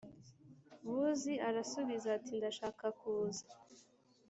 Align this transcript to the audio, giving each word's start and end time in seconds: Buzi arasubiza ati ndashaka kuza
Buzi 0.89 1.33
arasubiza 1.49 2.07
ati 2.17 2.33
ndashaka 2.39 2.85
kuza 2.99 3.45